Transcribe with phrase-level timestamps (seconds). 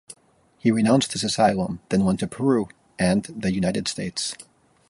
[0.57, 4.33] He renounced his asylum, then went to Peru and the United States.